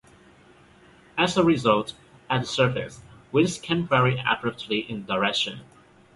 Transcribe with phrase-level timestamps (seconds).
[1.15, 1.93] As a result,
[2.27, 5.59] at the surface, winds can vary abruptly in direction.